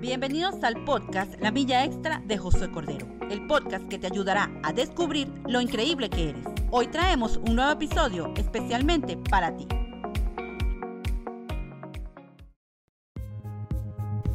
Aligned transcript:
Bienvenidos 0.00 0.54
al 0.62 0.82
podcast 0.84 1.34
La 1.42 1.50
Milla 1.50 1.84
Extra 1.84 2.22
de 2.24 2.38
Josué 2.38 2.70
Cordero, 2.70 3.06
el 3.30 3.46
podcast 3.46 3.86
que 3.86 3.98
te 3.98 4.06
ayudará 4.06 4.50
a 4.62 4.72
descubrir 4.72 5.30
lo 5.46 5.60
increíble 5.60 6.08
que 6.08 6.30
eres. 6.30 6.46
Hoy 6.70 6.86
traemos 6.86 7.36
un 7.36 7.56
nuevo 7.56 7.70
episodio 7.72 8.32
especialmente 8.34 9.18
para 9.18 9.54
ti. 9.54 9.68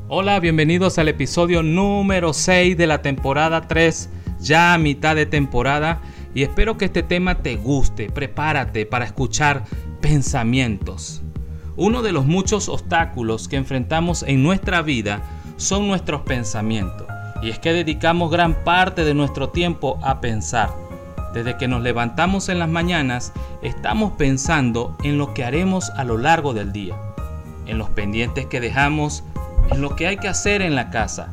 Hola, 0.08 0.40
bienvenidos 0.40 1.00
al 1.00 1.08
episodio 1.08 1.64
número 1.64 2.32
6 2.32 2.78
de 2.78 2.86
la 2.86 3.02
temporada 3.02 3.62
3, 3.62 4.10
ya 4.40 4.76
a 4.76 4.78
mitad 4.78 5.16
de 5.16 5.26
temporada, 5.26 6.00
y 6.36 6.44
espero 6.44 6.78
que 6.78 6.86
este 6.86 7.02
tema 7.02 7.42
te 7.42 7.56
guste. 7.56 8.12
Prepárate 8.12 8.86
para 8.86 9.06
escuchar 9.06 9.64
pensamientos. 10.00 11.24
Uno 11.76 12.04
de 12.04 12.12
los 12.12 12.28
muchos 12.28 12.70
obstáculos 12.70 13.48
que 13.48 13.56
enfrentamos 13.56 14.22
en 14.22 14.44
nuestra 14.44 14.84
vida 14.84 15.24
son 15.58 15.88
nuestros 15.88 16.22
pensamientos. 16.22 17.08
Y 17.42 17.50
es 17.50 17.60
que 17.60 17.74
dedicamos 17.74 18.32
gran 18.32 18.64
parte 18.64 19.04
de 19.04 19.14
nuestro 19.14 19.50
tiempo 19.50 20.00
a 20.02 20.22
pensar. 20.22 20.72
Desde 21.34 21.58
que 21.58 21.68
nos 21.68 21.82
levantamos 21.82 22.48
en 22.50 22.60
las 22.60 22.70
mañanas, 22.70 23.34
estamos 23.62 24.14
pensando 24.14 24.96
en 25.04 25.18
lo 25.18 25.34
que 25.34 25.44
haremos 25.44 25.90
a 25.92 26.04
lo 26.06 26.18
largo 26.18 26.54
del 26.54 26.72
día, 26.72 26.96
en 27.66 27.78
los 27.78 27.90
pendientes 27.90 28.46
que 28.46 28.62
dejamos, 28.62 29.24
en 29.70 29.82
lo 29.82 29.96
que 29.96 30.08
hay 30.08 30.18
que 30.18 30.30
hacer 30.30 30.62
en 30.62 30.76
la 30.76 30.90
casa. 30.90 31.30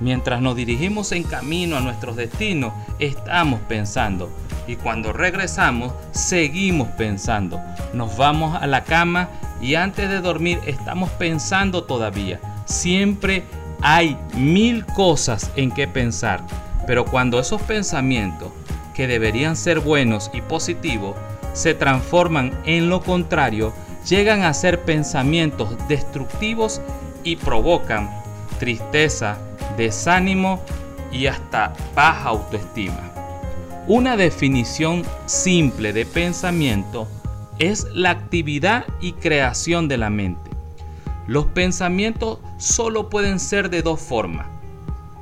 Mientras 0.00 0.40
nos 0.40 0.56
dirigimos 0.56 1.12
en 1.12 1.24
camino 1.24 1.76
a 1.76 1.80
nuestros 1.80 2.16
destinos, 2.16 2.72
estamos 2.98 3.60
pensando. 3.68 4.30
Y 4.66 4.76
cuando 4.76 5.12
regresamos, 5.12 5.92
seguimos 6.12 6.88
pensando. 6.90 7.60
Nos 7.94 8.16
vamos 8.16 8.60
a 8.60 8.66
la 8.66 8.84
cama 8.84 9.28
y 9.60 9.74
antes 9.74 10.08
de 10.08 10.20
dormir 10.20 10.60
estamos 10.66 11.10
pensando 11.10 11.84
todavía. 11.84 12.40
Siempre 12.72 13.44
hay 13.82 14.16
mil 14.34 14.86
cosas 14.86 15.50
en 15.56 15.70
que 15.70 15.86
pensar, 15.86 16.42
pero 16.86 17.04
cuando 17.04 17.38
esos 17.38 17.60
pensamientos, 17.60 18.50
que 18.94 19.06
deberían 19.06 19.56
ser 19.56 19.80
buenos 19.80 20.30
y 20.32 20.40
positivos, 20.40 21.14
se 21.52 21.74
transforman 21.74 22.58
en 22.64 22.88
lo 22.88 23.02
contrario, 23.02 23.74
llegan 24.08 24.42
a 24.42 24.54
ser 24.54 24.80
pensamientos 24.80 25.76
destructivos 25.86 26.80
y 27.24 27.36
provocan 27.36 28.08
tristeza, 28.58 29.36
desánimo 29.76 30.58
y 31.12 31.26
hasta 31.26 31.74
baja 31.94 32.30
autoestima. 32.30 33.12
Una 33.86 34.16
definición 34.16 35.02
simple 35.26 35.92
de 35.92 36.06
pensamiento 36.06 37.06
es 37.58 37.86
la 37.92 38.10
actividad 38.10 38.86
y 39.02 39.12
creación 39.12 39.88
de 39.88 39.98
la 39.98 40.08
mente. 40.08 40.51
Los 41.26 41.46
pensamientos 41.46 42.38
solo 42.58 43.08
pueden 43.08 43.38
ser 43.38 43.70
de 43.70 43.82
dos 43.82 44.00
formas. 44.00 44.46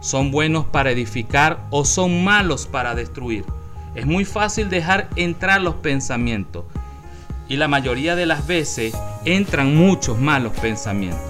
Son 0.01 0.31
buenos 0.31 0.65
para 0.65 0.91
edificar 0.91 1.67
o 1.71 1.85
son 1.85 2.25
malos 2.25 2.67
para 2.67 2.95
destruir. 2.95 3.45
Es 3.95 4.07
muy 4.07 4.25
fácil 4.25 4.71
dejar 4.71 5.11
entrar 5.17 5.61
los 5.61 5.75
pensamientos 5.77 6.65
y 7.49 7.57
la 7.57 7.69
mayoría 7.69 8.17
de 8.17 8.25
las 8.25 8.47
veces 8.47 8.95
entran 9.25 9.77
muchos 9.77 10.19
malos 10.19 10.53
pensamientos. 10.61 11.21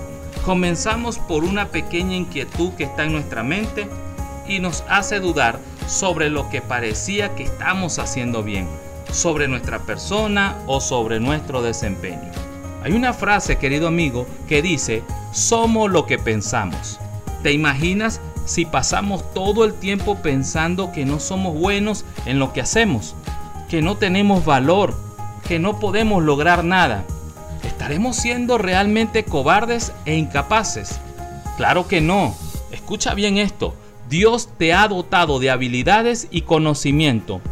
Comenzamos 0.45 1.19
por 1.19 1.45
una 1.45 1.69
pequeña 1.69 2.15
inquietud 2.15 2.73
que 2.75 2.85
está 2.85 3.05
en 3.05 3.13
nuestra 3.13 3.43
mente 3.43 3.89
y 4.47 4.61
nos 4.61 4.85
hace 4.89 5.19
dudar 5.19 5.59
sobre 5.89 6.31
lo 6.31 6.49
que 6.49 6.63
parecía 6.63 7.35
que 7.35 7.43
estamos 7.43 7.99
haciendo 7.99 8.43
bien, 8.43 8.69
sobre 9.11 9.49
nuestra 9.49 9.81
persona 9.81 10.57
o 10.67 10.81
sobre 10.81 11.19
nuestro 11.19 11.63
desempeño. 11.63 12.50
Hay 12.83 12.93
una 12.93 13.13
frase, 13.13 13.59
querido 13.59 13.89
amigo, 13.89 14.27
que 14.49 14.63
dice, 14.63 15.03
somos 15.33 15.91
lo 15.91 16.07
que 16.07 16.19
pensamos. 16.19 16.99
¿Te 17.43 17.53
imaginas 17.53 18.21
si 18.47 18.65
pasamos 18.65 19.35
todo 19.35 19.65
el 19.65 19.75
tiempo 19.75 20.17
pensando 20.17 20.91
que 20.91 21.05
no 21.05 21.21
somos 21.21 21.55
buenos 21.55 22.07
en 22.25 22.39
lo 22.39 22.53
que 22.53 22.63
hacemos? 22.63 23.15
Que 23.69 23.83
no 23.83 23.97
tenemos 23.97 24.47
valor, 24.47 24.95
que 25.47 25.59
no 25.59 25.79
podemos 25.79 26.23
lograr 26.23 26.65
nada. 26.65 27.05
¿Estaremos 27.65 28.17
siendo 28.17 28.57
realmente 28.57 29.25
cobardes 29.25 29.93
e 30.07 30.17
incapaces? 30.17 30.99
Claro 31.59 31.87
que 31.87 32.01
no. 32.01 32.35
Escucha 32.73 33.13
bien 33.13 33.37
esto. 33.37 33.75
Dios 34.09 34.49
te 34.57 34.73
ha 34.73 34.89
dotado 34.89 35.39
de 35.39 35.51
habilidades 35.51 36.29
y 36.31 36.43
conocimiento. 36.43 37.43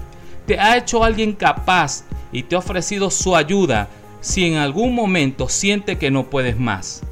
Te 0.47 0.59
ha 0.59 0.78
hecho 0.78 1.05
alguien 1.05 1.34
capaz 1.34 2.05
y 2.33 2.44
te 2.44 2.56
ha 2.56 2.59
ofrecido 2.59 3.11
su 3.11 3.37
ayuda 3.37 3.88
si 4.21 4.45
en 4.47 4.56
algún 4.56 4.95
momento 4.95 5.49
siente 5.49 5.99
que 5.99 6.11
no 6.11 6.31
puedes 6.31 6.59
más. 6.59 7.03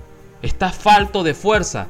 Estás 0.42 0.74
falto 0.76 1.22
de 1.22 1.34
fuerza, 1.34 1.86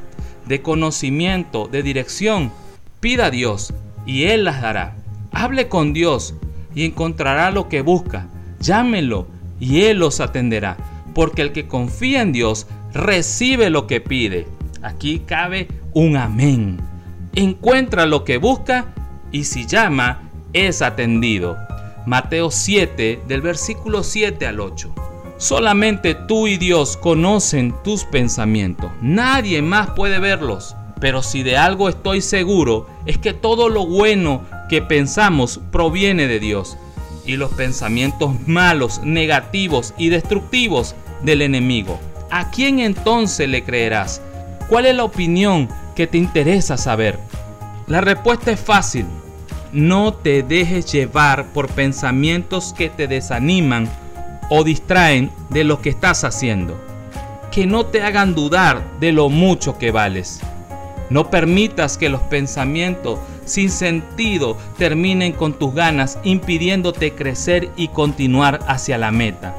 de 0.46 0.62
conocimiento, 0.62 1.68
de 1.68 1.82
dirección. 1.82 2.52
Pida 3.00 3.26
a 3.26 3.30
Dios 3.30 3.74
y 4.06 4.24
Él 4.24 4.44
las 4.44 4.62
dará. 4.62 4.96
Hable 5.32 5.68
con 5.68 5.92
Dios 5.92 6.34
y 6.74 6.84
encontrará 6.84 7.50
lo 7.50 7.68
que 7.68 7.82
busca. 7.82 8.28
Llámelo 8.60 9.26
y 9.60 9.82
Él 9.82 9.98
los 9.98 10.20
atenderá. 10.20 10.76
Porque 11.14 11.42
el 11.42 11.52
que 11.52 11.66
confía 11.66 12.22
en 12.22 12.32
Dios 12.32 12.66
recibe 12.92 13.70
lo 13.70 13.86
que 13.86 14.00
pide. 14.00 14.46
Aquí 14.82 15.20
cabe 15.26 15.68
un 15.92 16.16
amén. 16.16 16.78
Encuentra 17.34 18.06
lo 18.06 18.24
que 18.24 18.38
busca 18.38 18.94
y 19.32 19.44
si 19.44 19.66
llama 19.66 20.30
es 20.52 20.82
atendido. 20.82 21.56
Mateo 22.06 22.52
7 22.52 23.22
del 23.26 23.42
versículo 23.42 24.04
7 24.04 24.46
al 24.46 24.60
8. 24.60 24.94
Solamente 25.38 26.14
tú 26.14 26.46
y 26.46 26.56
Dios 26.56 26.96
conocen 26.96 27.74
tus 27.82 28.04
pensamientos. 28.04 28.90
Nadie 29.02 29.60
más 29.60 29.90
puede 29.90 30.20
verlos. 30.20 30.76
Pero 31.00 31.22
si 31.22 31.42
de 31.42 31.58
algo 31.58 31.88
estoy 31.88 32.22
seguro 32.22 32.86
es 33.04 33.18
que 33.18 33.34
todo 33.34 33.68
lo 33.68 33.84
bueno 33.84 34.42
que 34.70 34.80
pensamos 34.80 35.60
proviene 35.70 36.26
de 36.26 36.40
Dios 36.40 36.78
y 37.26 37.36
los 37.36 37.52
pensamientos 37.52 38.30
malos, 38.46 39.00
negativos 39.02 39.92
y 39.98 40.08
destructivos 40.08 40.94
del 41.22 41.42
enemigo. 41.42 42.00
¿A 42.30 42.50
quién 42.50 42.78
entonces 42.78 43.48
le 43.48 43.64
creerás? 43.64 44.22
¿Cuál 44.68 44.86
es 44.86 44.94
la 44.94 45.04
opinión 45.04 45.68
que 45.96 46.06
te 46.06 46.18
interesa 46.18 46.76
saber? 46.76 47.18
La 47.88 48.00
respuesta 48.00 48.52
es 48.52 48.60
fácil. 48.60 49.06
No 49.76 50.14
te 50.14 50.42
dejes 50.42 50.90
llevar 50.90 51.52
por 51.52 51.68
pensamientos 51.68 52.72
que 52.72 52.88
te 52.88 53.06
desaniman 53.08 53.86
o 54.48 54.64
distraen 54.64 55.30
de 55.50 55.64
lo 55.64 55.82
que 55.82 55.90
estás 55.90 56.24
haciendo. 56.24 56.80
Que 57.52 57.66
no 57.66 57.84
te 57.84 58.00
hagan 58.00 58.34
dudar 58.34 58.82
de 59.00 59.12
lo 59.12 59.28
mucho 59.28 59.76
que 59.76 59.90
vales. 59.90 60.40
No 61.10 61.28
permitas 61.28 61.98
que 61.98 62.08
los 62.08 62.22
pensamientos 62.22 63.18
sin 63.44 63.68
sentido 63.68 64.56
terminen 64.78 65.32
con 65.32 65.52
tus 65.52 65.74
ganas 65.74 66.18
impidiéndote 66.24 67.12
crecer 67.12 67.68
y 67.76 67.88
continuar 67.88 68.60
hacia 68.68 68.96
la 68.96 69.10
meta. 69.10 69.54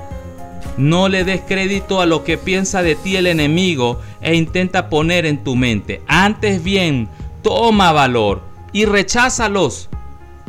No 0.77 1.09
le 1.09 1.25
des 1.25 1.41
crédito 1.41 2.01
a 2.01 2.07
lo 2.07 2.23
que 2.23 2.39
piensa 2.39 2.81
de 2.81 2.95
ti 2.95 3.17
el 3.17 3.27
enemigo 3.27 3.99
e 4.21 4.33
intenta 4.33 4.89
poner 4.89 5.27
en 5.27 5.43
tu 5.43 5.55
mente. 5.55 6.01
Antes 6.07 6.63
bien, 6.63 7.07
toma 7.43 7.91
valor 7.91 8.41
y 8.73 8.85
recházalos. 8.85 9.91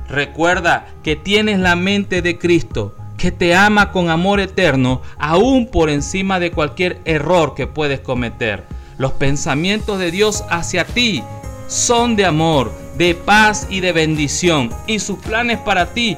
Recuerda 0.08 0.86
que 1.02 1.16
tienes 1.16 1.58
la 1.58 1.76
mente 1.76 2.22
de 2.22 2.38
Cristo 2.38 2.94
que 3.18 3.32
te 3.32 3.54
ama 3.54 3.90
con 3.90 4.08
amor 4.08 4.40
eterno, 4.40 5.02
aún 5.18 5.66
por 5.66 5.90
encima 5.90 6.38
de 6.38 6.52
cualquier 6.52 7.00
error 7.04 7.54
que 7.54 7.66
puedes 7.66 8.00
cometer. 8.00 8.64
Los 8.96 9.12
pensamientos 9.12 9.98
de 9.98 10.10
Dios 10.10 10.44
hacia 10.48 10.84
ti 10.84 11.22
son 11.66 12.16
de 12.16 12.24
amor, 12.24 12.72
de 12.96 13.14
paz 13.14 13.66
y 13.68 13.80
de 13.80 13.92
bendición, 13.92 14.70
y 14.86 15.00
sus 15.00 15.18
planes 15.18 15.58
para 15.58 15.92
ti 15.92 16.16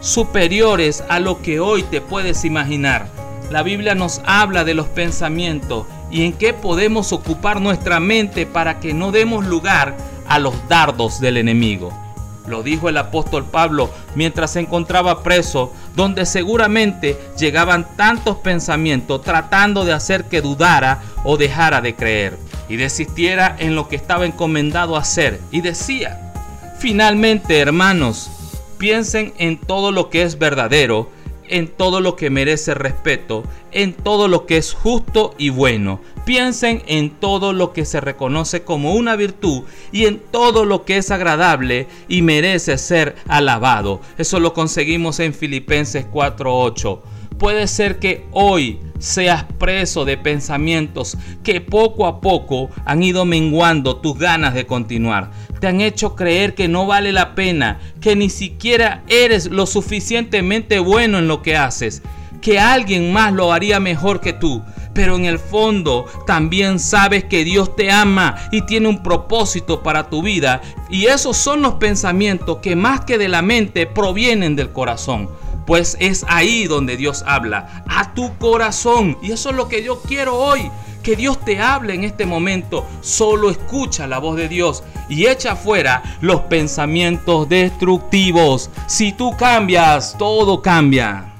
superiores 0.00 1.02
a 1.08 1.18
lo 1.18 1.42
que 1.42 1.60
hoy 1.60 1.82
te 1.82 2.00
puedes 2.00 2.44
imaginar. 2.44 3.08
La 3.50 3.62
Biblia 3.62 3.94
nos 3.94 4.22
habla 4.24 4.64
de 4.64 4.74
los 4.74 4.86
pensamientos 4.88 5.86
y 6.10 6.24
en 6.24 6.32
qué 6.32 6.54
podemos 6.54 7.12
ocupar 7.12 7.60
nuestra 7.60 8.00
mente 8.00 8.46
para 8.46 8.78
que 8.80 8.94
no 8.94 9.10
demos 9.10 9.46
lugar 9.46 9.96
a 10.28 10.38
los 10.38 10.54
dardos 10.68 11.20
del 11.20 11.36
enemigo. 11.36 12.05
Lo 12.46 12.62
dijo 12.62 12.88
el 12.88 12.96
apóstol 12.96 13.44
Pablo 13.44 13.90
mientras 14.14 14.52
se 14.52 14.60
encontraba 14.60 15.22
preso, 15.22 15.72
donde 15.94 16.26
seguramente 16.26 17.18
llegaban 17.38 17.86
tantos 17.96 18.36
pensamientos 18.36 19.22
tratando 19.22 19.84
de 19.84 19.92
hacer 19.92 20.24
que 20.24 20.42
dudara 20.42 21.02
o 21.24 21.36
dejara 21.36 21.80
de 21.80 21.94
creer 21.94 22.38
y 22.68 22.76
desistiera 22.76 23.56
en 23.58 23.74
lo 23.74 23.88
que 23.88 23.96
estaba 23.96 24.26
encomendado 24.26 24.96
a 24.96 25.00
hacer. 25.00 25.40
Y 25.50 25.60
decía, 25.60 26.32
finalmente 26.78 27.58
hermanos, 27.58 28.30
piensen 28.78 29.32
en 29.38 29.58
todo 29.58 29.92
lo 29.92 30.10
que 30.10 30.22
es 30.22 30.38
verdadero, 30.38 31.10
en 31.48 31.68
todo 31.68 32.00
lo 32.00 32.16
que 32.16 32.30
merece 32.30 32.74
respeto, 32.74 33.44
en 33.72 33.92
todo 33.92 34.28
lo 34.28 34.46
que 34.46 34.56
es 34.56 34.72
justo 34.72 35.34
y 35.38 35.50
bueno. 35.50 36.00
Piensen 36.24 36.82
en 36.86 37.10
todo 37.10 37.52
lo 37.52 37.72
que 37.72 37.84
se 37.84 38.00
reconoce 38.00 38.62
como 38.62 38.94
una 38.94 39.16
virtud 39.16 39.62
y 39.92 40.06
en 40.06 40.18
todo 40.18 40.64
lo 40.64 40.84
que 40.84 40.96
es 40.96 41.10
agradable 41.10 41.86
y 42.08 42.22
merece 42.22 42.78
ser 42.78 43.16
alabado. 43.28 44.00
Eso 44.18 44.40
lo 44.40 44.54
conseguimos 44.54 45.20
en 45.20 45.34
Filipenses 45.34 46.06
4:8. 46.10 47.00
Puede 47.38 47.66
ser 47.66 47.98
que 47.98 48.24
hoy 48.32 48.80
seas 48.98 49.44
preso 49.58 50.06
de 50.06 50.16
pensamientos 50.16 51.18
que 51.44 51.60
poco 51.60 52.06
a 52.06 52.22
poco 52.22 52.70
han 52.86 53.02
ido 53.02 53.26
menguando 53.26 53.96
tus 53.96 54.18
ganas 54.18 54.54
de 54.54 54.66
continuar. 54.66 55.30
Te 55.60 55.66
han 55.66 55.82
hecho 55.82 56.16
creer 56.16 56.54
que 56.54 56.66
no 56.66 56.86
vale 56.86 57.12
la 57.12 57.34
pena, 57.34 57.78
que 58.00 58.16
ni 58.16 58.30
siquiera 58.30 59.02
eres 59.08 59.50
lo 59.50 59.66
suficientemente 59.66 60.78
bueno 60.78 61.18
en 61.18 61.28
lo 61.28 61.42
que 61.42 61.58
haces, 61.58 62.02
que 62.40 62.58
alguien 62.58 63.12
más 63.12 63.34
lo 63.34 63.52
haría 63.52 63.80
mejor 63.80 64.20
que 64.20 64.32
tú. 64.32 64.62
Pero 64.94 65.16
en 65.16 65.26
el 65.26 65.38
fondo 65.38 66.06
también 66.26 66.78
sabes 66.78 67.24
que 67.24 67.44
Dios 67.44 67.76
te 67.76 67.90
ama 67.90 68.36
y 68.50 68.62
tiene 68.62 68.88
un 68.88 69.02
propósito 69.02 69.82
para 69.82 70.08
tu 70.08 70.22
vida. 70.22 70.62
Y 70.88 71.04
esos 71.04 71.36
son 71.36 71.60
los 71.60 71.74
pensamientos 71.74 72.58
que 72.62 72.76
más 72.76 73.04
que 73.04 73.18
de 73.18 73.28
la 73.28 73.42
mente 73.42 73.86
provienen 73.86 74.56
del 74.56 74.72
corazón. 74.72 75.28
Pues 75.66 75.96
es 76.00 76.24
ahí 76.28 76.66
donde 76.66 76.96
Dios 76.96 77.24
habla, 77.26 77.84
a 77.88 78.14
tu 78.14 78.36
corazón. 78.38 79.18
Y 79.22 79.32
eso 79.32 79.50
es 79.50 79.56
lo 79.56 79.68
que 79.68 79.82
yo 79.82 80.00
quiero 80.02 80.36
hoy. 80.36 80.70
Que 81.02 81.16
Dios 81.16 81.38
te 81.44 81.60
hable 81.60 81.94
en 81.94 82.04
este 82.04 82.26
momento. 82.26 82.86
Solo 83.00 83.50
escucha 83.50 84.06
la 84.06 84.18
voz 84.18 84.36
de 84.36 84.48
Dios 84.48 84.82
y 85.08 85.26
echa 85.26 85.54
fuera 85.54 86.02
los 86.20 86.42
pensamientos 86.42 87.48
destructivos. 87.48 88.70
Si 88.86 89.12
tú 89.12 89.36
cambias, 89.36 90.16
todo 90.18 90.62
cambia. 90.62 91.35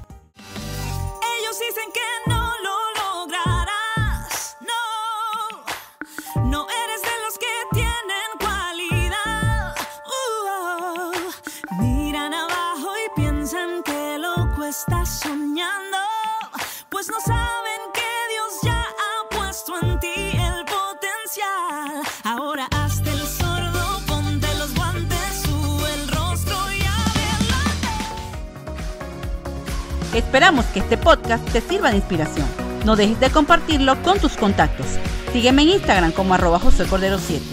Esperamos 30.16 30.64
que 30.66 30.80
este 30.80 30.96
podcast 30.96 31.46
te 31.50 31.60
sirva 31.60 31.90
de 31.90 31.96
inspiración. 31.96 32.46
No 32.84 32.96
dejes 32.96 33.20
de 33.20 33.30
compartirlo 33.30 34.02
con 34.02 34.18
tus 34.18 34.32
contactos. 34.36 34.86
Sígueme 35.32 35.62
en 35.62 35.68
Instagram 35.70 36.12
como 36.12 36.32
arroba 36.32 36.58
José 36.58 36.86
Cordero 36.86 37.18
7. 37.18 37.44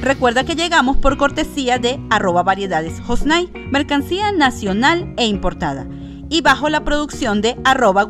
Recuerda 0.00 0.44
que 0.44 0.54
llegamos 0.54 0.96
por 0.96 1.18
cortesía 1.18 1.78
de 1.78 2.00
arroba 2.08 2.42
variedades 2.42 3.00
Hosnay, 3.06 3.50
mercancía 3.70 4.32
nacional 4.32 5.12
e 5.16 5.26
importada, 5.26 5.86
y 6.28 6.40
bajo 6.40 6.68
la 6.68 6.84
producción 6.84 7.40
de 7.40 7.56
arroba 7.64 8.04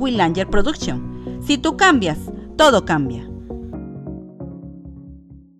Production. 0.51 1.41
Si 1.47 1.59
tú 1.59 1.77
cambias, 1.77 2.19
todo 2.57 2.85
cambia. 2.85 3.29